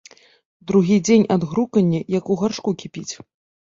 [0.71, 3.13] Другі дзень ад гругання як у гаршку кіпіць.